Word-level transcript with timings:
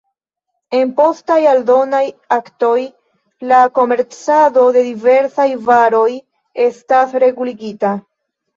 En 0.77 0.93
postaj 0.99 1.35
aldonaj 1.49 1.99
aktoj 2.37 2.73
la 3.53 3.61
komercado 3.77 4.65
de 4.81 4.85
diversaj 4.89 5.47
varoj 5.71 6.09
estas 6.67 7.17
reguligita. 7.29 7.97